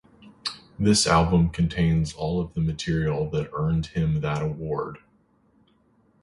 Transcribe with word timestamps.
This 0.79 1.05
album 1.05 1.51
contains 1.51 2.13
all 2.15 2.41
of 2.41 2.55
the 2.55 2.59
material 2.61 3.29
that 3.29 3.51
earned 3.53 3.85
him 3.85 4.21
that 4.21 4.41
award. 4.41 4.97